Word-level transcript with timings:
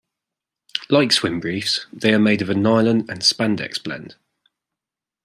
Like 0.89 1.11
swim 1.11 1.39
briefs, 1.39 1.85
they 1.93 2.11
are 2.11 2.17
made 2.19 2.41
of 2.41 2.49
a 2.49 2.55
nylon 2.55 3.01
and 3.01 3.19
spandex 3.21 3.77
blend. 3.83 4.15